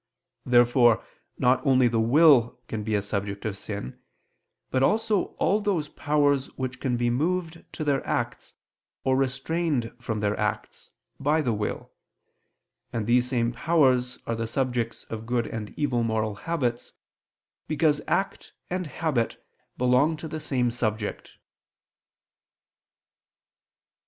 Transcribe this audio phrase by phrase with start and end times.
[0.47, 1.05] Therefore
[1.37, 4.01] not only the will can be a subject of sin,
[4.71, 8.55] but also all those powers which can be moved to their acts,
[9.03, 11.91] or restrained from their acts, by the will;
[12.91, 16.93] and these same powers are the subjects of good and evil moral habits,
[17.67, 19.37] because act and habit
[19.77, 21.33] belong to the same subject.